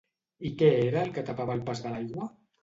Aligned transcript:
I 0.49 0.51
què 0.61 0.69
era 0.85 1.03
el 1.09 1.11
que 1.19 1.25
tapava 1.27 1.59
el 1.59 1.63
pas 1.69 1.85
de 1.85 1.93
l'aigua? 1.93 2.29